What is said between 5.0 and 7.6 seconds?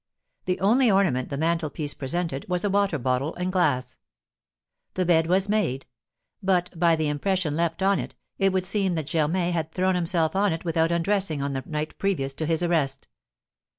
bed was made; but, by the impression